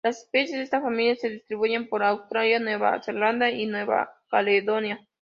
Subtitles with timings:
[0.03, 5.07] Las especies de esta familia se distribuyen por Australia, Nueva Zelanda y Nueva Caledonia.